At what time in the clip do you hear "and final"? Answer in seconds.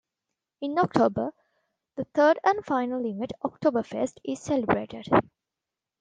2.43-3.05